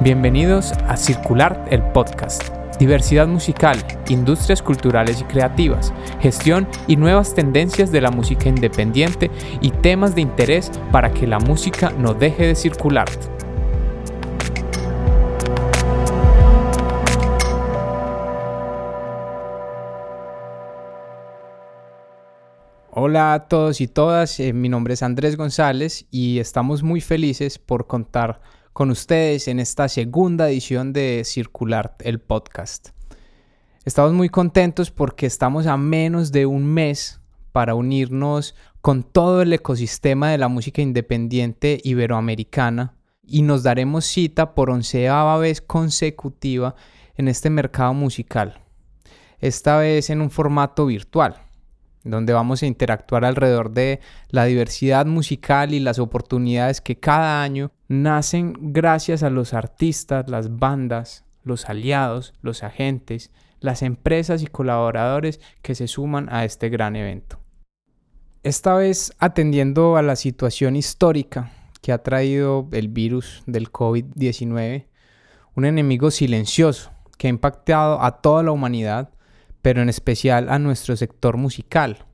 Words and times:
Bienvenidos 0.00 0.74
a 0.86 0.96
Circular 0.96 1.66
el 1.72 1.82
Podcast. 1.82 2.40
Diversidad 2.78 3.26
musical, 3.26 3.76
industrias 4.08 4.62
culturales 4.62 5.20
y 5.20 5.24
creativas, 5.24 5.92
gestión 6.20 6.68
y 6.86 6.94
nuevas 6.94 7.34
tendencias 7.34 7.90
de 7.90 8.00
la 8.00 8.12
música 8.12 8.48
independiente 8.48 9.28
y 9.60 9.72
temas 9.72 10.14
de 10.14 10.20
interés 10.20 10.70
para 10.92 11.12
que 11.12 11.26
la 11.26 11.40
música 11.40 11.90
no 11.90 12.14
deje 12.14 12.46
de 12.46 12.54
circular. 12.54 13.08
Hola 22.92 23.34
a 23.34 23.48
todos 23.48 23.80
y 23.80 23.88
todas, 23.88 24.38
eh, 24.38 24.52
mi 24.52 24.68
nombre 24.68 24.94
es 24.94 25.02
Andrés 25.02 25.36
González 25.36 26.06
y 26.12 26.38
estamos 26.38 26.84
muy 26.84 27.00
felices 27.00 27.58
por 27.58 27.88
contar 27.88 28.40
con 28.78 28.92
ustedes 28.92 29.48
en 29.48 29.58
esta 29.58 29.88
segunda 29.88 30.48
edición 30.48 30.92
de 30.92 31.22
Circular, 31.24 31.96
el 31.98 32.20
podcast. 32.20 32.90
Estamos 33.84 34.12
muy 34.12 34.28
contentos 34.28 34.92
porque 34.92 35.26
estamos 35.26 35.66
a 35.66 35.76
menos 35.76 36.30
de 36.30 36.46
un 36.46 36.64
mes 36.64 37.20
para 37.50 37.74
unirnos 37.74 38.54
con 38.80 39.02
todo 39.02 39.42
el 39.42 39.52
ecosistema 39.52 40.30
de 40.30 40.38
la 40.38 40.46
música 40.46 40.80
independiente 40.80 41.80
iberoamericana 41.82 42.94
y 43.20 43.42
nos 43.42 43.64
daremos 43.64 44.04
cita 44.04 44.54
por 44.54 44.70
onceava 44.70 45.36
vez 45.38 45.60
consecutiva 45.60 46.76
en 47.16 47.26
este 47.26 47.50
mercado 47.50 47.94
musical, 47.94 48.60
esta 49.40 49.76
vez 49.78 50.08
en 50.08 50.20
un 50.20 50.30
formato 50.30 50.86
virtual 50.86 51.34
donde 52.04 52.32
vamos 52.32 52.62
a 52.62 52.66
interactuar 52.66 53.24
alrededor 53.24 53.72
de 53.72 53.98
la 54.28 54.44
diversidad 54.44 55.04
musical 55.04 55.74
y 55.74 55.80
las 55.80 55.98
oportunidades 55.98 56.80
que 56.80 57.00
cada 57.00 57.42
año 57.42 57.72
nacen 57.88 58.54
gracias 58.72 59.22
a 59.22 59.30
los 59.30 59.54
artistas, 59.54 60.28
las 60.28 60.58
bandas, 60.58 61.24
los 61.42 61.68
aliados, 61.68 62.34
los 62.42 62.62
agentes, 62.62 63.32
las 63.60 63.82
empresas 63.82 64.42
y 64.42 64.46
colaboradores 64.46 65.40
que 65.62 65.74
se 65.74 65.88
suman 65.88 66.28
a 66.30 66.44
este 66.44 66.68
gran 66.68 66.94
evento. 66.94 67.40
Esta 68.42 68.74
vez 68.74 69.12
atendiendo 69.18 69.96
a 69.96 70.02
la 70.02 70.16
situación 70.16 70.76
histórica 70.76 71.50
que 71.82 71.92
ha 71.92 72.02
traído 72.02 72.68
el 72.72 72.88
virus 72.88 73.42
del 73.46 73.72
COVID-19, 73.72 74.86
un 75.56 75.64
enemigo 75.64 76.10
silencioso 76.10 76.92
que 77.16 77.26
ha 77.26 77.30
impactado 77.30 78.00
a 78.00 78.20
toda 78.20 78.42
la 78.42 78.52
humanidad 78.52 79.10
pero 79.62 79.82
en 79.82 79.88
especial 79.88 80.48
a 80.48 80.58
nuestro 80.58 80.96
sector 80.96 81.36
musical, 81.36 82.06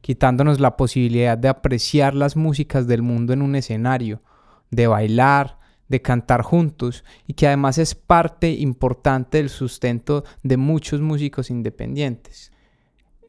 quitándonos 0.00 0.60
la 0.60 0.76
posibilidad 0.76 1.36
de 1.36 1.48
apreciar 1.48 2.14
las 2.14 2.36
músicas 2.36 2.86
del 2.86 3.02
mundo 3.02 3.32
en 3.32 3.42
un 3.42 3.56
escenario, 3.56 4.22
de 4.70 4.86
bailar, 4.86 5.58
de 5.88 6.02
cantar 6.02 6.42
juntos 6.42 7.04
y 7.26 7.34
que 7.34 7.46
además 7.46 7.78
es 7.78 7.94
parte 7.94 8.50
importante 8.50 9.38
del 9.38 9.50
sustento 9.50 10.24
de 10.42 10.56
muchos 10.56 11.00
músicos 11.00 11.50
independientes. 11.50 12.52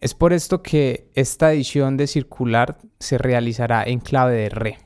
Es 0.02 0.14
por 0.14 0.34
esto 0.34 0.62
que 0.62 1.10
esta 1.16 1.54
edición 1.54 1.98
de 1.98 2.08
Circular 2.08 2.78
se 3.00 3.18
realizará 3.18 3.84
en 3.84 4.00
clave 4.00 4.36
de 4.36 4.50
re, 4.50 4.78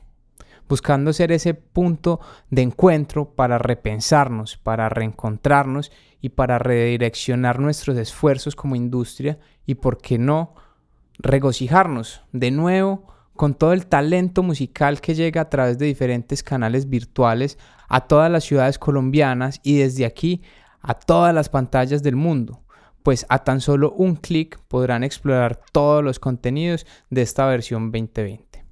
buscando 0.68 1.12
ser 1.12 1.32
ese 1.32 1.54
punto 1.54 2.20
de 2.48 2.62
encuentro 2.62 3.34
para 3.34 3.58
repensarnos, 3.58 4.56
para 4.56 4.88
reencontrarnos 4.88 5.90
y 6.20 6.30
para 6.30 6.58
redireccionar 6.58 7.58
nuestros 7.58 7.96
esfuerzos 7.96 8.56
como 8.56 8.76
industria 8.76 9.38
y, 9.66 9.76
por 9.76 9.98
qué 9.98 10.18
no, 10.18 10.54
regocijarnos 11.18 12.22
de 12.32 12.50
nuevo 12.50 13.06
con 13.40 13.54
todo 13.54 13.72
el 13.72 13.86
talento 13.86 14.42
musical 14.42 15.00
que 15.00 15.14
llega 15.14 15.40
a 15.40 15.48
través 15.48 15.78
de 15.78 15.86
diferentes 15.86 16.42
canales 16.42 16.90
virtuales 16.90 17.56
a 17.88 18.02
todas 18.02 18.30
las 18.30 18.44
ciudades 18.44 18.78
colombianas 18.78 19.60
y 19.62 19.78
desde 19.78 20.04
aquí 20.04 20.42
a 20.82 20.92
todas 20.92 21.34
las 21.34 21.48
pantallas 21.48 22.02
del 22.02 22.16
mundo, 22.16 22.60
pues 23.02 23.24
a 23.30 23.38
tan 23.38 23.62
solo 23.62 23.92
un 23.92 24.16
clic 24.16 24.60
podrán 24.68 25.04
explorar 25.04 25.58
todos 25.72 26.04
los 26.04 26.18
contenidos 26.18 26.84
de 27.08 27.22
esta 27.22 27.46
versión 27.46 27.90
2020. 27.90 28.62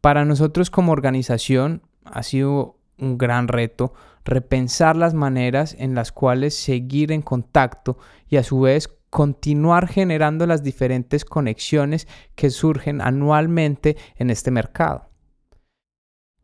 Para 0.00 0.24
nosotros 0.24 0.70
como 0.70 0.92
organización 0.92 1.82
ha 2.06 2.22
sido 2.22 2.78
un 2.96 3.18
gran 3.18 3.46
reto 3.46 3.92
repensar 4.24 4.96
las 4.96 5.12
maneras 5.12 5.76
en 5.78 5.94
las 5.94 6.12
cuales 6.12 6.54
seguir 6.54 7.12
en 7.12 7.20
contacto 7.20 7.98
y 8.26 8.38
a 8.38 8.42
su 8.42 8.58
vez 8.58 8.88
continuar 9.12 9.88
generando 9.88 10.46
las 10.46 10.62
diferentes 10.62 11.26
conexiones 11.26 12.08
que 12.34 12.48
surgen 12.48 13.02
anualmente 13.02 13.98
en 14.16 14.30
este 14.30 14.50
mercado. 14.50 15.10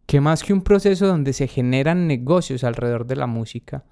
Que 0.05 0.21
más 0.21 0.43
que 0.43 0.53
un 0.53 0.61
proceso 0.61 1.07
donde 1.07 1.33
se 1.33 1.49
generan 1.49 2.07
negocios 2.07 2.65
alrededor 2.65 3.07
de 3.07 3.17
la 3.17 3.27
música, 3.27 3.87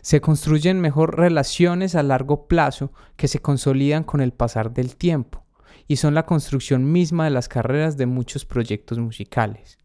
se 0.00 0.22
construyen 0.22 0.80
mejor 0.80 1.18
relaciones 1.18 1.94
a 1.94 2.02
largo 2.02 2.48
plazo 2.48 2.94
que 3.16 3.28
se 3.28 3.40
consolidan 3.40 4.02
con 4.02 4.22
el 4.22 4.32
pasar 4.32 4.72
del 4.72 4.96
tiempo 4.96 5.44
y 5.86 5.96
son 5.96 6.14
la 6.14 6.24
construcción 6.24 6.90
misma 6.90 7.24
de 7.24 7.32
las 7.32 7.48
carreras 7.48 7.98
de 7.98 8.06
muchos 8.06 8.46
proyectos 8.46 8.98
musicales 8.98 9.76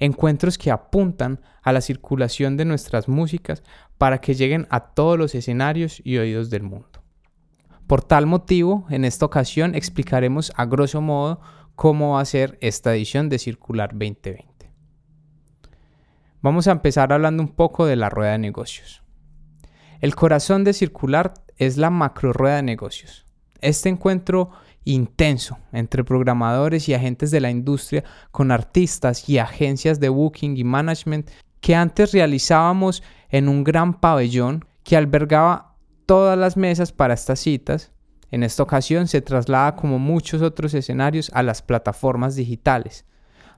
encuentros 0.00 0.58
que 0.58 0.72
apuntan 0.72 1.40
a 1.62 1.70
la 1.72 1.80
circulación 1.80 2.56
de 2.56 2.64
nuestras 2.64 3.06
músicas 3.06 3.62
para 3.98 4.20
que 4.20 4.34
lleguen 4.34 4.66
a 4.68 4.80
todos 4.94 5.16
los 5.16 5.36
escenarios 5.36 6.02
y 6.04 6.18
oídos 6.18 6.50
del 6.50 6.64
mundo. 6.64 7.01
Por 7.86 8.02
tal 8.02 8.26
motivo, 8.26 8.86
en 8.90 9.04
esta 9.04 9.26
ocasión 9.26 9.74
explicaremos 9.74 10.52
a 10.56 10.64
grosso 10.64 11.00
modo 11.00 11.40
cómo 11.74 12.14
va 12.14 12.20
a 12.20 12.24
ser 12.24 12.58
esta 12.60 12.94
edición 12.94 13.28
de 13.28 13.38
Circular 13.38 13.90
2020. 13.90 14.70
Vamos 16.40 16.66
a 16.66 16.72
empezar 16.72 17.12
hablando 17.12 17.42
un 17.42 17.50
poco 17.50 17.86
de 17.86 17.96
la 17.96 18.08
rueda 18.08 18.32
de 18.32 18.38
negocios. 18.38 19.02
El 20.00 20.14
corazón 20.14 20.64
de 20.64 20.72
Circular 20.72 21.34
es 21.56 21.76
la 21.76 21.90
macro 21.90 22.32
rueda 22.32 22.56
de 22.56 22.62
negocios. 22.62 23.24
Este 23.60 23.88
encuentro 23.88 24.50
intenso 24.84 25.58
entre 25.72 26.02
programadores 26.02 26.88
y 26.88 26.94
agentes 26.94 27.30
de 27.30 27.40
la 27.40 27.50
industria 27.50 28.02
con 28.32 28.50
artistas 28.50 29.28
y 29.28 29.38
agencias 29.38 30.00
de 30.00 30.08
booking 30.08 30.56
y 30.56 30.64
management 30.64 31.30
que 31.60 31.76
antes 31.76 32.12
realizábamos 32.12 33.02
en 33.30 33.48
un 33.48 33.62
gran 33.62 34.00
pabellón 34.00 34.64
que 34.82 34.96
albergaba 34.96 35.71
todas 36.12 36.36
las 36.36 36.58
mesas 36.58 36.92
para 36.92 37.14
estas 37.14 37.40
citas. 37.40 37.90
En 38.30 38.42
esta 38.42 38.62
ocasión 38.62 39.08
se 39.08 39.22
traslada 39.22 39.76
como 39.76 39.98
muchos 39.98 40.42
otros 40.42 40.74
escenarios 40.74 41.30
a 41.32 41.42
las 41.42 41.62
plataformas 41.62 42.36
digitales, 42.36 43.06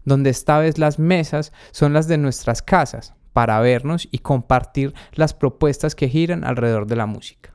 donde 0.04 0.30
esta 0.30 0.60
vez 0.60 0.78
las 0.78 1.00
mesas 1.00 1.52
son 1.72 1.92
las 1.92 2.06
de 2.06 2.16
nuestras 2.16 2.62
casas 2.62 3.12
para 3.32 3.58
vernos 3.58 4.06
y 4.08 4.18
compartir 4.20 4.94
las 5.14 5.34
propuestas 5.34 5.96
que 5.96 6.08
giran 6.08 6.44
alrededor 6.44 6.86
de 6.86 6.94
la 6.94 7.06
música. 7.06 7.52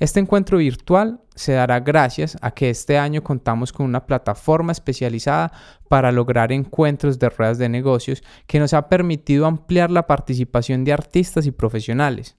Este 0.00 0.18
encuentro 0.18 0.58
virtual 0.58 1.20
se 1.36 1.52
dará 1.52 1.78
gracias 1.78 2.36
a 2.40 2.50
que 2.50 2.70
este 2.70 2.98
año 2.98 3.22
contamos 3.22 3.72
con 3.72 3.86
una 3.86 4.06
plataforma 4.06 4.72
especializada 4.72 5.52
para 5.88 6.10
lograr 6.10 6.50
encuentros 6.50 7.20
de 7.20 7.28
ruedas 7.28 7.58
de 7.58 7.68
negocios 7.68 8.24
que 8.48 8.58
nos 8.58 8.74
ha 8.74 8.88
permitido 8.88 9.46
ampliar 9.46 9.92
la 9.92 10.08
participación 10.08 10.82
de 10.82 10.92
artistas 10.92 11.46
y 11.46 11.52
profesionales 11.52 12.36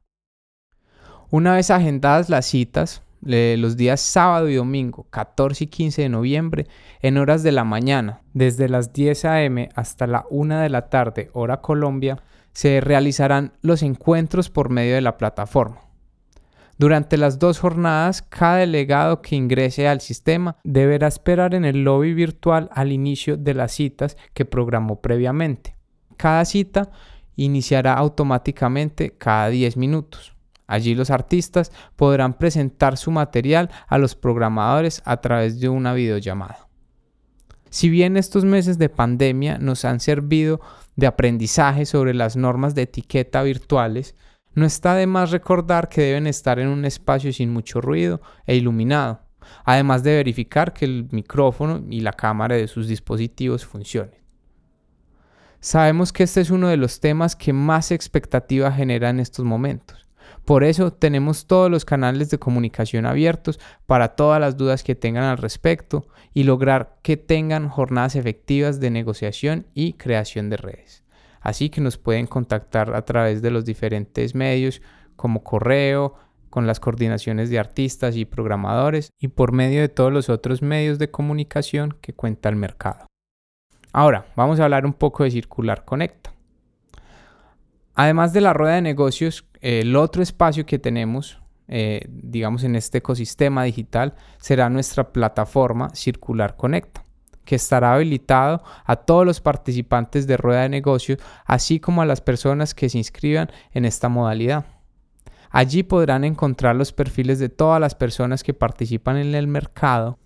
Una 1.31 1.53
vez 1.53 1.69
agendadas 1.69 2.27
las 2.29 2.47
citas, 2.47 3.03
los 3.21 3.77
días 3.77 4.01
sábado 4.01 4.49
y 4.49 4.55
domingo, 4.55 5.05
14 5.11 5.65
y 5.65 5.67
15 5.67 6.01
de 6.01 6.09
noviembre, 6.09 6.67
en 7.01 7.17
horas 7.17 7.43
de 7.43 7.51
la 7.51 7.63
mañana, 7.63 8.21
desde 8.33 8.67
las 8.67 8.93
10 8.93 9.25
a.m. 9.25 9.69
hasta 9.75 10.07
la 10.07 10.25
1 10.31 10.59
de 10.59 10.69
la 10.69 10.89
tarde, 10.89 11.29
hora 11.33 11.61
Colombia, 11.61 12.17
se 12.51 12.81
realizarán 12.81 13.53
los 13.61 13.83
encuentros 13.83 14.49
por 14.49 14.69
medio 14.69 14.95
de 14.95 15.01
la 15.01 15.17
plataforma. 15.17 15.81
Durante 16.79 17.15
las 17.15 17.37
dos 17.37 17.59
jornadas, 17.59 18.23
cada 18.23 18.55
delegado 18.57 19.21
que 19.21 19.35
ingrese 19.35 19.87
al 19.87 20.01
sistema 20.01 20.55
deberá 20.63 21.07
esperar 21.07 21.53
en 21.53 21.63
el 21.63 21.83
lobby 21.83 22.15
virtual 22.15 22.69
al 22.73 22.91
inicio 22.91 23.37
de 23.37 23.53
las 23.53 23.73
citas 23.73 24.17
que 24.33 24.45
programó 24.45 24.99
previamente. 24.99 25.75
Cada 26.17 26.43
cita 26.45 26.89
iniciará 27.35 27.93
automáticamente 27.93 29.11
cada 29.11 29.49
10 29.49 29.77
minutos. 29.77 30.38
Allí 30.69 30.93
los 30.93 31.09
artistas 31.09 31.71
podrán 31.95 32.35
presentar 32.35 32.95
su 32.95 33.09
material 33.09 33.71
a 33.87 33.97
los 33.97 34.13
programadores 34.13 35.01
a 35.03 35.17
través 35.17 35.59
de 35.59 35.67
una 35.67 35.93
videollamada. 35.93 36.69
Si 37.71 37.89
bien 37.89 38.17
estos 38.17 38.45
meses 38.45 38.77
de 38.77 38.87
pandemia 38.87 39.57
nos 39.57 39.83
han 39.83 39.99
servido 39.99 40.61
de 40.95 41.07
aprendizaje 41.07 41.87
sobre 41.87 42.13
las 42.13 42.35
normas 42.35 42.75
de 42.75 42.83
etiqueta 42.83 43.41
virtuales, 43.41 44.15
no 44.53 44.63
está 44.63 44.93
de 44.93 45.07
más 45.07 45.31
recordar 45.31 45.89
que 45.89 46.01
deben 46.01 46.27
estar 46.27 46.59
en 46.59 46.67
un 46.67 46.85
espacio 46.85 47.33
sin 47.33 47.51
mucho 47.51 47.81
ruido 47.81 48.21
e 48.45 48.55
iluminado, 48.55 49.21
además 49.65 50.03
de 50.03 50.17
verificar 50.17 50.71
que 50.71 50.85
el 50.85 51.07
micrófono 51.09 51.83
y 51.89 52.01
la 52.01 52.13
cámara 52.13 52.57
de 52.57 52.67
sus 52.67 52.87
dispositivos 52.87 53.65
funcionen. 53.65 54.19
Sabemos 55.61 56.13
que 56.13 56.21
este 56.21 56.41
es 56.41 56.51
uno 56.51 56.67
de 56.67 56.77
los 56.77 56.99
temas 56.99 57.35
que 57.35 57.53
más 57.53 57.89
expectativa 57.89 58.71
genera 58.71 59.09
en 59.09 59.19
estos 59.19 59.43
momentos. 59.45 60.08
Por 60.45 60.63
eso 60.63 60.91
tenemos 60.91 61.45
todos 61.45 61.69
los 61.69 61.85
canales 61.85 62.29
de 62.29 62.39
comunicación 62.39 63.05
abiertos 63.05 63.59
para 63.85 64.15
todas 64.15 64.41
las 64.41 64.57
dudas 64.57 64.83
que 64.83 64.95
tengan 64.95 65.23
al 65.23 65.37
respecto 65.37 66.07
y 66.33 66.43
lograr 66.43 66.97
que 67.03 67.17
tengan 67.17 67.69
jornadas 67.69 68.15
efectivas 68.15 68.79
de 68.79 68.89
negociación 68.89 69.67
y 69.73 69.93
creación 69.93 70.49
de 70.49 70.57
redes. 70.57 71.03
Así 71.41 71.69
que 71.69 71.81
nos 71.81 71.97
pueden 71.97 72.27
contactar 72.27 72.95
a 72.95 73.05
través 73.05 73.41
de 73.41 73.51
los 73.51 73.65
diferentes 73.65 74.35
medios 74.35 74.81
como 75.15 75.43
correo, 75.43 76.15
con 76.49 76.67
las 76.67 76.79
coordinaciones 76.79 77.49
de 77.49 77.59
artistas 77.59 78.15
y 78.15 78.25
programadores 78.25 79.11
y 79.19 79.29
por 79.29 79.51
medio 79.51 79.81
de 79.81 79.89
todos 79.89 80.11
los 80.11 80.29
otros 80.29 80.61
medios 80.61 80.99
de 80.99 81.11
comunicación 81.11 81.97
que 82.01 82.13
cuenta 82.13 82.49
el 82.49 82.55
mercado. 82.55 83.05
Ahora, 83.91 84.25
vamos 84.35 84.59
a 84.59 84.65
hablar 84.65 84.85
un 84.85 84.93
poco 84.93 85.23
de 85.23 85.31
Circular 85.31 85.85
Conecta. 85.85 86.33
Además 87.95 88.33
de 88.33 88.41
la 88.41 88.53
rueda 88.53 88.75
de 88.75 88.81
negocios, 88.81 89.45
el 89.61 89.95
otro 89.95 90.21
espacio 90.21 90.65
que 90.65 90.79
tenemos, 90.79 91.41
eh, 91.67 92.01
digamos, 92.09 92.63
en 92.63 92.75
este 92.75 92.99
ecosistema 92.99 93.63
digital 93.63 94.15
será 94.37 94.69
nuestra 94.69 95.11
plataforma 95.11 95.89
Circular 95.93 96.55
Conecta 96.55 97.05
que 97.49 97.55
estará 97.55 97.95
habilitado 97.95 98.61
a 98.85 98.95
todos 98.95 99.25
los 99.25 99.41
participantes 99.41 100.27
de 100.27 100.37
rueda 100.37 100.61
de 100.61 100.69
negocios, 100.69 101.17
así 101.45 101.79
como 101.79 102.03
a 102.03 102.05
las 102.05 102.21
personas 102.21 102.75
que 102.75 102.89
se 102.89 102.99
inscriban 102.99 103.49
en 103.73 103.85
esta 103.85 104.07
modalidad. 104.07 104.65
Allí 105.49 105.81
podrán 105.81 106.25
encontrar 106.25 106.75
los 106.75 106.93
perfiles 106.93 107.39
de 107.39 107.49
todas 107.49 107.81
las 107.81 107.95
personas 107.95 108.43
que 108.43 108.53
participan 108.53 109.17
en 109.17 109.33
el 109.33 109.47
mercado 109.47 110.19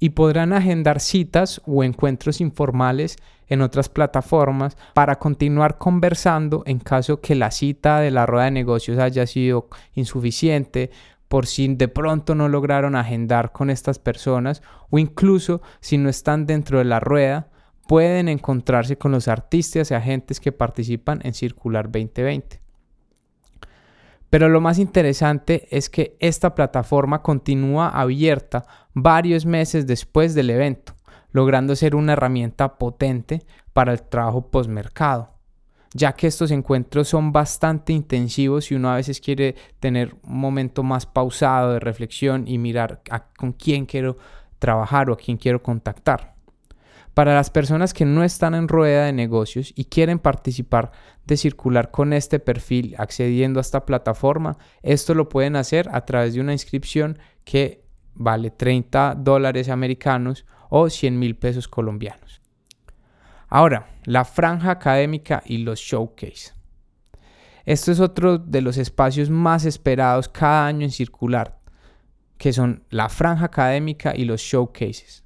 y 0.00 0.10
podrán 0.10 0.52
agendar 0.52 1.00
citas 1.00 1.60
o 1.66 1.82
encuentros 1.82 2.40
informales 2.40 3.16
en 3.48 3.62
otras 3.62 3.88
plataformas 3.88 4.76
para 4.94 5.18
continuar 5.18 5.78
conversando 5.78 6.62
en 6.66 6.78
caso 6.78 7.20
que 7.20 7.34
la 7.34 7.50
cita 7.50 8.00
de 8.00 8.10
la 8.10 8.26
rueda 8.26 8.46
de 8.46 8.50
negocios 8.52 8.98
haya 8.98 9.26
sido 9.26 9.68
insuficiente 9.94 10.90
por 11.28 11.46
si 11.46 11.74
de 11.74 11.88
pronto 11.88 12.34
no 12.34 12.48
lograron 12.48 12.96
agendar 12.96 13.52
con 13.52 13.70
estas 13.70 13.98
personas 13.98 14.62
o 14.90 14.98
incluso 14.98 15.60
si 15.80 15.98
no 15.98 16.08
están 16.08 16.46
dentro 16.46 16.78
de 16.78 16.84
la 16.84 17.00
rueda, 17.00 17.48
pueden 17.86 18.28
encontrarse 18.28 18.96
con 18.96 19.12
los 19.12 19.28
artistas 19.28 19.90
y 19.90 19.94
agentes 19.94 20.40
que 20.40 20.52
participan 20.52 21.20
en 21.24 21.34
Circular 21.34 21.90
2020. 21.90 22.67
Pero 24.30 24.48
lo 24.48 24.60
más 24.60 24.78
interesante 24.78 25.66
es 25.70 25.88
que 25.88 26.16
esta 26.20 26.54
plataforma 26.54 27.22
continúa 27.22 27.88
abierta 27.88 28.66
varios 28.94 29.46
meses 29.46 29.86
después 29.86 30.34
del 30.34 30.50
evento, 30.50 30.94
logrando 31.32 31.74
ser 31.76 31.94
una 31.94 32.12
herramienta 32.12 32.78
potente 32.78 33.42
para 33.72 33.92
el 33.92 34.02
trabajo 34.02 34.50
postmercado 34.50 35.38
ya 35.94 36.12
que 36.12 36.26
estos 36.26 36.50
encuentros 36.50 37.08
son 37.08 37.32
bastante 37.32 37.92
intensivos 37.92 38.70
y 38.70 38.74
uno 38.74 38.90
a 38.90 38.96
veces 38.96 39.20
quiere 39.20 39.54
tener 39.80 40.14
un 40.22 40.38
momento 40.38 40.82
más 40.82 41.06
pausado 41.06 41.72
de 41.72 41.80
reflexión 41.80 42.46
y 42.46 42.58
mirar 42.58 43.02
con 43.36 43.52
quién 43.52 43.86
quiero 43.86 44.18
trabajar 44.58 45.08
o 45.08 45.14
a 45.14 45.16
quién 45.16 45.36
quiero 45.36 45.62
contactar. 45.62 46.34
Para 47.14 47.34
las 47.34 47.50
personas 47.50 47.94
que 47.94 48.04
no 48.04 48.22
están 48.22 48.54
en 48.54 48.68
rueda 48.68 49.06
de 49.06 49.12
negocios 49.12 49.72
y 49.74 49.86
quieren 49.86 50.18
participar 50.20 50.92
de 51.28 51.36
circular 51.36 51.90
con 51.90 52.12
este 52.12 52.40
perfil 52.40 52.94
accediendo 52.98 53.60
a 53.60 53.62
esta 53.62 53.86
plataforma, 53.86 54.58
esto 54.82 55.14
lo 55.14 55.28
pueden 55.28 55.56
hacer 55.56 55.88
a 55.92 56.04
través 56.04 56.34
de 56.34 56.40
una 56.40 56.52
inscripción 56.52 57.18
que 57.44 57.84
vale 58.14 58.50
30 58.50 59.14
dólares 59.16 59.68
americanos 59.68 60.44
o 60.70 60.90
100 60.90 61.18
mil 61.18 61.36
pesos 61.36 61.68
colombianos. 61.68 62.42
Ahora, 63.48 63.88
la 64.04 64.24
franja 64.24 64.72
académica 64.72 65.42
y 65.46 65.58
los 65.58 65.78
showcase. 65.78 66.52
Esto 67.64 67.92
es 67.92 68.00
otro 68.00 68.38
de 68.38 68.62
los 68.62 68.76
espacios 68.78 69.30
más 69.30 69.64
esperados 69.64 70.28
cada 70.28 70.66
año 70.66 70.84
en 70.84 70.90
circular, 70.90 71.60
que 72.38 72.52
son 72.52 72.84
la 72.90 73.08
franja 73.08 73.46
académica 73.46 74.14
y 74.16 74.24
los 74.24 74.40
showcases. 74.40 75.24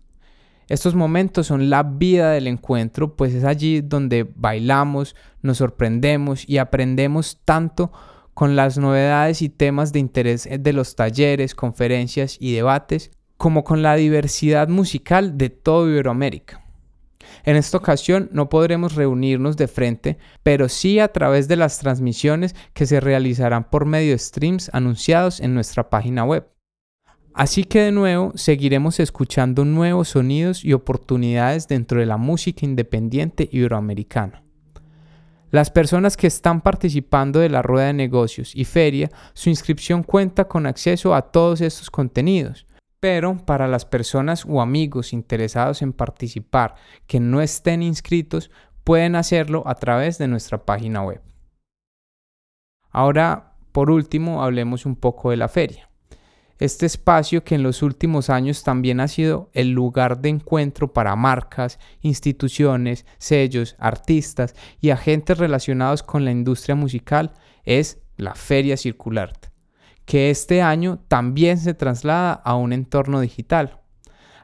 Estos 0.73 0.95
momentos 0.95 1.49
son 1.49 1.69
la 1.69 1.83
vida 1.83 2.31
del 2.31 2.47
encuentro, 2.47 3.15
pues 3.15 3.35
es 3.35 3.45
allí 3.45 3.83
donde 3.83 4.27
bailamos, 4.35 5.15
nos 5.43 5.59
sorprendemos 5.59 6.49
y 6.49 6.57
aprendemos 6.57 7.43
tanto 7.45 7.93
con 8.33 8.57
las 8.57 8.79
novedades 8.79 9.43
y 9.43 9.51
temas 9.51 9.93
de 9.93 9.99
interés 9.99 10.49
de 10.51 10.73
los 10.73 10.97
talleres, 10.97 11.55
conferencias 11.55 12.39
y 12.41 12.55
debates, 12.55 13.11
como 13.37 13.65
con 13.65 13.83
la 13.83 13.97
diversidad 13.97 14.69
musical 14.69 15.37
de 15.37 15.51
todo 15.51 15.91
Iberoamérica. 15.91 16.65
En 17.45 17.57
esta 17.57 17.77
ocasión 17.77 18.31
no 18.33 18.49
podremos 18.49 18.95
reunirnos 18.95 19.59
de 19.59 19.69
frente, 19.69 20.17
pero 20.43 20.71
sí 20.71 21.01
a 21.01 21.09
través 21.09 21.49
de 21.49 21.57
las 21.57 21.81
transmisiones 21.81 22.57
que 22.73 22.87
se 22.87 22.99
realizarán 22.99 23.69
por 23.69 23.85
medio 23.85 24.13
de 24.13 24.19
streams 24.19 24.71
anunciados 24.73 25.39
en 25.41 25.53
nuestra 25.53 25.91
página 25.91 26.25
web. 26.25 26.52
Así 27.35 27.65
que 27.65 27.81
de 27.81 27.93
nuevo 27.93 28.33
seguiremos 28.35 29.01
escuchando 29.01 29.65
nuevos 29.65 30.09
sonidos 30.09 30.65
y 30.65 30.75
oportunidades 30.75 31.67
dentro 31.67 32.01
de 32.01 32.07
la 32.07 32.19
música 32.19 32.67
independiente 32.67 33.49
iberoamericana. 33.51 34.43
Las 35.51 35.71
personas 35.71 36.17
que 36.17 36.27
están 36.27 36.61
participando 36.61 37.41
de 37.41 37.49
la 37.49 37.63
rueda 37.63 37.89
de 37.89 37.93
negocios 37.95 38.55
y 38.55 38.65
feria, 38.65 39.11
su 39.35 39.51
inscripción 39.51 40.03
cuenta 40.03 40.47
con 40.47 40.67
acceso 40.67 41.15
a 41.15 41.23
todos 41.31 41.61
estos 41.61 41.91
contenidos, 41.91 42.67
pero 43.01 43.37
para 43.37 43.69
las 43.69 43.85
personas 43.85 44.45
o 44.49 44.63
amigos 44.63 45.13
interesados 45.13 45.83
en 45.83 45.93
participar 45.93 46.75
que 47.07 47.21
no 47.21 47.43
estén 47.43 47.83
inscritos, 47.83 48.51
pueden 48.85 49.15
hacerlo 49.15 49.63
a 49.67 49.75
través 49.75 50.19
de 50.19 50.29
nuestra 50.29 50.65
página 50.65 51.03
web. 51.03 51.21
Ahora, 52.91 53.55
por 53.73 53.91
último, 53.91 54.43
hablemos 54.43 54.87
un 54.87 54.97
poco 54.97 55.31
de 55.31 55.37
la 55.39 55.49
feria. 55.49 55.92
Este 56.63 56.87
espacio 56.87 57.43
que 57.43 57.57
en 57.57 57.65
los 57.65 57.83
últimos 57.83 58.31
años 58.31 58.63
también 58.63 59.01
ha 59.01 59.09
sido 59.09 59.51
el 59.53 59.73
lugar 59.73 60.21
de 60.21 60.29
encuentro 60.29 60.93
para 60.93 61.17
marcas, 61.17 61.81
instituciones, 62.03 63.05
sellos, 63.19 63.75
artistas 63.81 64.55
y 64.81 64.91
agentes 64.91 65.39
relacionados 65.39 66.05
con 66.05 66.25
la 66.25 66.31
industria 66.31 66.77
musical 66.77 67.33
es 67.65 67.99
la 68.17 68.37
Feria 68.37 68.77
Circular 68.77 69.33
que 70.05 70.31
este 70.31 70.63
año 70.63 71.01
también 71.09 71.59
se 71.59 71.75
traslada 71.75 72.33
a 72.33 72.55
un 72.55 72.73
entorno 72.73 73.21
digital. 73.21 73.81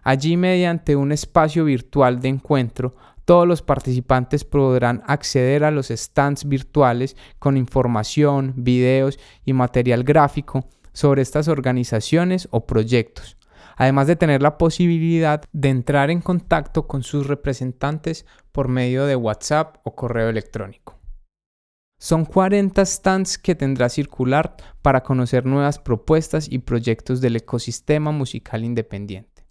Allí 0.03 0.37
mediante 0.37 0.97
un 0.97 1.13
espacio 1.13 1.65
virtual 1.67 2.21
de 2.21 2.31
encuentro, 2.31 2.97
todos 3.25 3.47
los 3.47 3.63
participantes 3.63 4.43
podrán 4.43 5.05
acceder 5.07 5.63
a 5.63 5.71
los 5.71 5.87
stands 5.87 6.49
virtuales 6.49 7.17
con 7.39 7.57
información, 7.57 8.55
videos 8.57 9.21
y 9.45 9.53
material 9.53 10.03
gráfico 10.03 10.69
sobre 10.99 11.23
estas 11.23 11.47
organizaciones 11.47 12.49
o 12.51 12.67
proyectos, 12.67 13.39
además 13.77 14.09
de 14.09 14.17
tener 14.17 14.43
la 14.43 14.59
posibilidad 14.59 15.45
de 15.53 15.69
entrar 15.69 16.11
en 16.11 16.21
contacto 16.21 16.89
con 16.89 17.05
sus 17.05 17.29
representantes 17.29 18.27
por 18.51 18.67
medio 18.67 19.07
de 19.07 19.15
WhatsApp 19.15 19.77
o 19.85 19.95
correo 19.95 20.29
electrónico. 20.29 20.99
Son 22.01 22.25
40 22.25 22.85
stands 22.85 23.39
que 23.39 23.55
tendrá 23.55 23.89
Circular 23.89 24.57
para 24.83 25.05
conocer 25.05 25.47
nuevas 25.47 25.79
propuestas 25.79 26.51
y 26.51 26.59
proyectos 26.59 27.21
del 27.21 27.37
ecosistema 27.37 28.11
musical 28.11 28.65
independiente. 28.65 29.47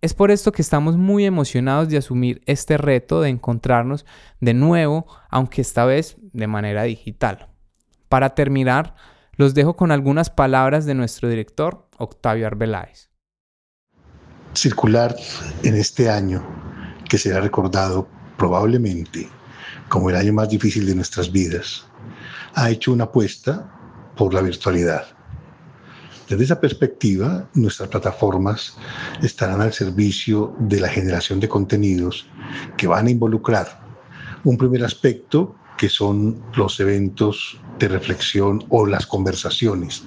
Es 0.00 0.14
por 0.14 0.30
esto 0.30 0.50
que 0.50 0.62
estamos 0.62 0.96
muy 0.96 1.26
emocionados 1.26 1.90
de 1.90 1.98
asumir 1.98 2.40
este 2.46 2.78
reto 2.78 3.20
de 3.20 3.28
encontrarnos 3.28 4.06
de 4.40 4.54
nuevo, 4.54 5.06
aunque 5.28 5.60
esta 5.60 5.84
vez 5.84 6.16
de 6.32 6.46
manera 6.46 6.84
digital. 6.84 7.50
Para 8.08 8.30
terminar, 8.30 8.94
los 9.38 9.54
dejo 9.54 9.76
con 9.76 9.92
algunas 9.92 10.30
palabras 10.30 10.84
de 10.84 10.94
nuestro 10.94 11.28
director, 11.28 11.88
Octavio 11.96 12.48
Arbeláez. 12.48 13.08
Circular 14.52 15.14
en 15.62 15.76
este 15.76 16.10
año, 16.10 16.44
que 17.08 17.18
será 17.18 17.40
recordado 17.40 18.08
probablemente 18.36 19.28
como 19.88 20.10
el 20.10 20.16
año 20.16 20.32
más 20.32 20.48
difícil 20.48 20.86
de 20.86 20.96
nuestras 20.96 21.30
vidas, 21.30 21.86
ha 22.54 22.68
hecho 22.68 22.92
una 22.92 23.04
apuesta 23.04 23.72
por 24.16 24.34
la 24.34 24.42
virtualidad. 24.42 25.06
Desde 26.28 26.42
esa 26.42 26.60
perspectiva, 26.60 27.48
nuestras 27.54 27.88
plataformas 27.88 28.76
estarán 29.22 29.60
al 29.60 29.72
servicio 29.72 30.56
de 30.58 30.80
la 30.80 30.88
generación 30.88 31.38
de 31.38 31.48
contenidos 31.48 32.28
que 32.76 32.88
van 32.88 33.06
a 33.06 33.10
involucrar 33.10 33.80
un 34.42 34.58
primer 34.58 34.82
aspecto 34.82 35.54
que 35.78 35.88
son 35.88 36.42
los 36.54 36.78
eventos 36.80 37.58
de 37.78 37.88
reflexión 37.88 38.64
o 38.68 38.84
las 38.84 39.06
conversaciones 39.06 40.02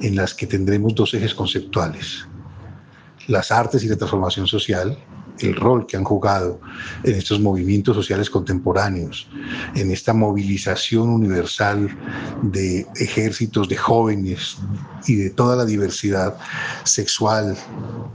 en 0.00 0.14
las 0.14 0.34
que 0.34 0.46
tendremos 0.46 0.94
dos 0.94 1.14
ejes 1.14 1.34
conceptuales. 1.34 2.26
Las 3.26 3.50
artes 3.50 3.82
y 3.82 3.88
la 3.88 3.96
transformación 3.96 4.46
social, 4.46 4.96
el 5.40 5.54
rol 5.54 5.86
que 5.86 5.96
han 5.96 6.04
jugado 6.04 6.60
en 7.04 7.14
estos 7.14 7.40
movimientos 7.40 7.96
sociales 7.96 8.30
contemporáneos, 8.30 9.28
en 9.74 9.90
esta 9.90 10.12
movilización 10.12 11.08
universal 11.08 11.88
de 12.42 12.86
ejércitos 12.96 13.68
de 13.68 13.76
jóvenes 13.76 14.58
y 15.06 15.16
de 15.16 15.30
toda 15.30 15.56
la 15.56 15.64
diversidad 15.64 16.36
sexual, 16.84 17.56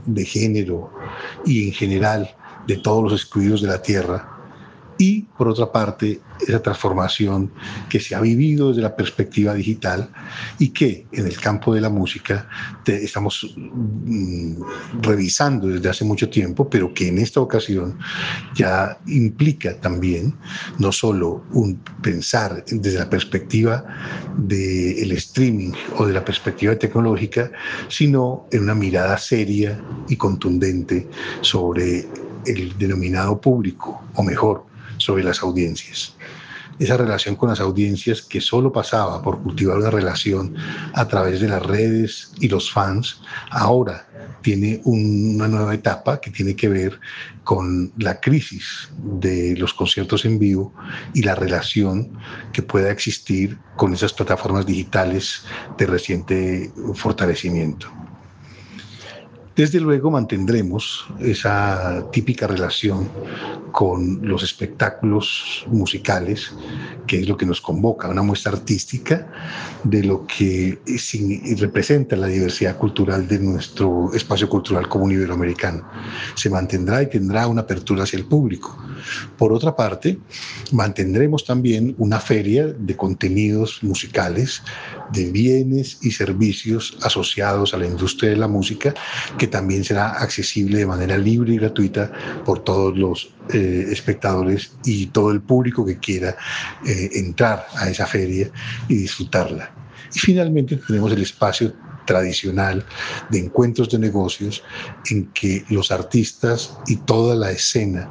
de 0.06 0.24
género 0.24 0.90
y 1.44 1.68
en 1.68 1.72
general 1.72 2.34
de 2.66 2.76
todos 2.76 3.04
los 3.04 3.20
excluidos 3.20 3.62
de 3.62 3.68
la 3.68 3.82
tierra, 3.82 4.33
y 5.04 5.22
por 5.36 5.48
otra 5.48 5.70
parte 5.70 6.20
esa 6.40 6.62
transformación 6.62 7.50
que 7.90 8.00
se 8.00 8.14
ha 8.14 8.20
vivido 8.20 8.68
desde 8.68 8.82
la 8.82 8.96
perspectiva 8.96 9.52
digital 9.54 10.08
y 10.58 10.68
que 10.70 11.06
en 11.12 11.26
el 11.26 11.36
campo 11.38 11.74
de 11.74 11.80
la 11.80 11.90
música 11.90 12.48
estamos 12.86 13.54
mm, 13.56 14.62
revisando 15.02 15.68
desde 15.68 15.88
hace 15.88 16.04
mucho 16.04 16.28
tiempo, 16.30 16.68
pero 16.68 16.94
que 16.94 17.08
en 17.08 17.18
esta 17.18 17.40
ocasión 17.40 17.98
ya 18.54 18.98
implica 19.06 19.78
también 19.80 20.34
no 20.78 20.90
solo 20.90 21.44
un 21.52 21.80
pensar 22.02 22.64
desde 22.66 22.98
la 22.98 23.10
perspectiva 23.10 23.84
del 24.38 25.12
streaming 25.12 25.72
o 25.98 26.06
de 26.06 26.14
la 26.14 26.24
perspectiva 26.24 26.76
tecnológica, 26.76 27.50
sino 27.88 28.46
en 28.50 28.62
una 28.62 28.74
mirada 28.74 29.18
seria 29.18 29.80
y 30.08 30.16
contundente 30.16 31.06
sobre 31.42 32.06
el 32.46 32.76
denominado 32.78 33.40
público, 33.40 34.02
o 34.14 34.22
mejor, 34.22 34.73
sobre 35.04 35.22
las 35.22 35.42
audiencias. 35.42 36.16
Esa 36.78 36.96
relación 36.96 37.36
con 37.36 37.50
las 37.50 37.60
audiencias 37.60 38.22
que 38.22 38.40
solo 38.40 38.72
pasaba 38.72 39.22
por 39.22 39.40
cultivar 39.42 39.76
una 39.78 39.90
relación 39.90 40.56
a 40.94 41.06
través 41.06 41.40
de 41.40 41.48
las 41.48 41.62
redes 41.62 42.32
y 42.40 42.48
los 42.48 42.72
fans, 42.72 43.20
ahora 43.50 44.08
tiene 44.42 44.80
una 44.84 45.46
nueva 45.46 45.74
etapa 45.74 46.20
que 46.20 46.30
tiene 46.30 46.56
que 46.56 46.68
ver 46.68 46.98
con 47.44 47.92
la 47.98 48.18
crisis 48.20 48.90
de 48.98 49.54
los 49.56 49.72
conciertos 49.72 50.24
en 50.24 50.38
vivo 50.38 50.72
y 51.12 51.22
la 51.22 51.34
relación 51.34 52.18
que 52.52 52.62
pueda 52.62 52.90
existir 52.90 53.58
con 53.76 53.94
esas 53.94 54.12
plataformas 54.12 54.66
digitales 54.66 55.44
de 55.78 55.86
reciente 55.86 56.72
fortalecimiento. 56.94 57.92
Desde 59.56 59.78
luego 59.78 60.10
mantendremos 60.10 61.06
esa 61.20 62.04
típica 62.10 62.48
relación 62.48 63.08
con 63.70 64.18
los 64.22 64.42
espectáculos 64.42 65.64
musicales, 65.68 66.52
que 67.06 67.20
es 67.20 67.28
lo 67.28 67.36
que 67.36 67.46
nos 67.46 67.60
convoca, 67.60 68.08
una 68.08 68.22
muestra 68.22 68.52
artística 68.52 69.28
de 69.84 70.02
lo 70.02 70.26
que 70.26 70.80
representa 71.58 72.16
la 72.16 72.26
diversidad 72.26 72.76
cultural 72.76 73.28
de 73.28 73.38
nuestro 73.38 74.12
espacio 74.12 74.48
cultural 74.48 74.88
común 74.88 75.12
iberoamericano. 75.12 75.88
Se 76.34 76.50
mantendrá 76.50 77.02
y 77.02 77.10
tendrá 77.10 77.46
una 77.46 77.62
apertura 77.62 78.02
hacia 78.02 78.18
el 78.18 78.26
público. 78.26 78.76
Por 79.36 79.52
otra 79.52 79.76
parte, 79.76 80.18
mantendremos 80.72 81.44
también 81.44 81.94
una 81.98 82.18
feria 82.18 82.66
de 82.66 82.96
contenidos 82.96 83.82
musicales, 83.82 84.62
de 85.12 85.30
bienes 85.30 85.98
y 86.02 86.10
servicios 86.10 86.96
asociados 87.02 87.74
a 87.74 87.78
la 87.78 87.86
industria 87.86 88.30
de 88.30 88.36
la 88.36 88.48
música, 88.48 88.94
también 89.48 89.84
será 89.84 90.10
accesible 90.10 90.78
de 90.78 90.86
manera 90.86 91.18
libre 91.18 91.54
y 91.54 91.58
gratuita 91.58 92.10
por 92.44 92.64
todos 92.64 92.96
los 92.96 93.34
eh, 93.52 93.86
espectadores 93.90 94.72
y 94.84 95.06
todo 95.06 95.30
el 95.30 95.40
público 95.40 95.84
que 95.84 95.98
quiera 95.98 96.36
eh, 96.86 97.10
entrar 97.14 97.66
a 97.76 97.88
esa 97.88 98.06
feria 98.06 98.50
y 98.88 98.94
disfrutarla. 98.96 99.72
Y 100.14 100.18
finalmente 100.18 100.76
tenemos 100.86 101.12
el 101.12 101.22
espacio 101.22 101.72
tradicional 102.06 102.84
de 103.30 103.38
encuentros 103.38 103.90
de 103.90 103.98
negocios 103.98 104.62
en 105.10 105.26
que 105.32 105.64
los 105.70 105.90
artistas 105.90 106.76
y 106.86 106.96
toda 106.96 107.34
la 107.34 107.50
escena 107.50 108.10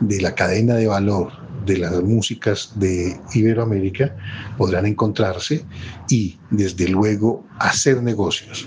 de 0.00 0.20
la 0.20 0.34
cadena 0.34 0.74
de 0.74 0.86
valor 0.86 1.32
de 1.66 1.78
las 1.78 2.02
músicas 2.02 2.72
de 2.76 3.16
Iberoamérica 3.34 4.16
podrán 4.56 4.86
encontrarse 4.86 5.64
y 6.08 6.38
desde 6.50 6.88
luego 6.88 7.46
hacer 7.58 8.02
negocios 8.02 8.66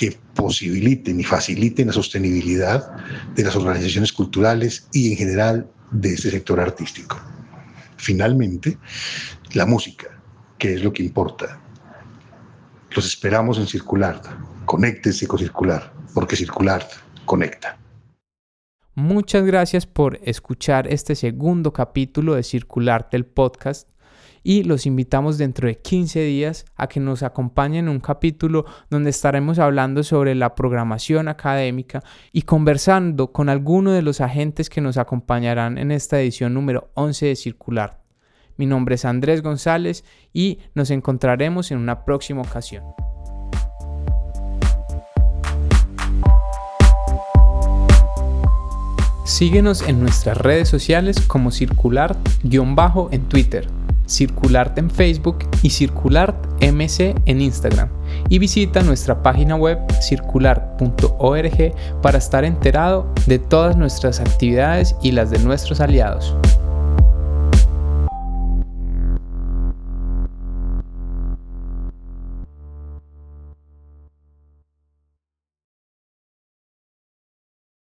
que 0.00 0.18
posibiliten 0.34 1.20
y 1.20 1.24
faciliten 1.24 1.88
la 1.88 1.92
sostenibilidad 1.92 2.90
de 3.34 3.44
las 3.44 3.54
organizaciones 3.54 4.14
culturales 4.14 4.88
y 4.94 5.10
en 5.10 5.18
general 5.18 5.70
de 5.90 6.14
este 6.14 6.30
sector 6.30 6.58
artístico. 6.58 7.20
Finalmente, 7.98 8.78
la 9.52 9.66
música, 9.66 10.06
que 10.56 10.72
es 10.72 10.82
lo 10.82 10.90
que 10.90 11.02
importa. 11.02 11.60
Los 12.96 13.04
esperamos 13.04 13.58
en 13.58 13.66
Circular. 13.66 14.22
Conéctese 14.64 15.26
con 15.26 15.38
Circular, 15.38 15.92
porque 16.14 16.34
Circular 16.34 16.88
conecta. 17.26 17.78
Muchas 18.94 19.44
gracias 19.44 19.84
por 19.84 20.18
escuchar 20.22 20.86
este 20.88 21.14
segundo 21.14 21.74
capítulo 21.74 22.36
de 22.36 22.42
Circularte 22.42 23.18
el 23.18 23.26
podcast 23.26 23.86
y 24.42 24.62
los 24.64 24.86
invitamos 24.86 25.38
dentro 25.38 25.68
de 25.68 25.78
15 25.78 26.20
días 26.22 26.64
a 26.76 26.88
que 26.88 27.00
nos 27.00 27.22
acompañen 27.22 27.86
en 27.86 27.90
un 27.90 28.00
capítulo 28.00 28.64
donde 28.88 29.10
estaremos 29.10 29.58
hablando 29.58 30.02
sobre 30.02 30.34
la 30.34 30.54
programación 30.54 31.28
académica 31.28 32.02
y 32.32 32.42
conversando 32.42 33.32
con 33.32 33.48
algunos 33.48 33.94
de 33.94 34.02
los 34.02 34.20
agentes 34.20 34.70
que 34.70 34.80
nos 34.80 34.96
acompañarán 34.96 35.78
en 35.78 35.90
esta 35.90 36.20
edición 36.20 36.54
número 36.54 36.90
11 36.94 37.26
de 37.26 37.36
Circular. 37.36 38.00
Mi 38.56 38.66
nombre 38.66 38.96
es 38.96 39.04
Andrés 39.04 39.42
González 39.42 40.04
y 40.32 40.58
nos 40.74 40.90
encontraremos 40.90 41.70
en 41.70 41.78
una 41.78 42.04
próxima 42.04 42.42
ocasión. 42.42 42.84
Síguenos 49.24 49.82
en 49.88 50.00
nuestras 50.00 50.36
redes 50.36 50.68
sociales 50.68 51.20
como 51.20 51.50
circular-bajo 51.52 53.08
en 53.12 53.28
Twitter 53.28 53.79
Circulart 54.10 54.76
en 54.78 54.90
Facebook 54.90 55.38
y 55.62 55.70
Circulart 55.70 56.34
MC 56.62 57.14
en 57.26 57.40
Instagram. 57.40 57.88
Y 58.28 58.38
visita 58.38 58.82
nuestra 58.82 59.22
página 59.22 59.54
web 59.54 59.78
circular.org 60.02 61.74
para 62.02 62.18
estar 62.18 62.44
enterado 62.44 63.06
de 63.26 63.38
todas 63.38 63.76
nuestras 63.76 64.20
actividades 64.20 64.96
y 65.02 65.12
las 65.12 65.30
de 65.30 65.38
nuestros 65.38 65.80
aliados. 65.80 66.34